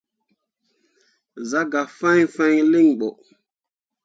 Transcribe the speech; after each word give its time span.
Zah 1.49 1.67
gah 1.71 1.89
fãi 1.97 2.21
fãi 2.35 2.57
linɓo. 2.71 3.09